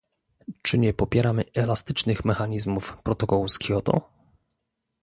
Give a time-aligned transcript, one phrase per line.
[0.61, 4.09] Czy nie popieramy elastycznych mechanizmów protokołu z Kioto?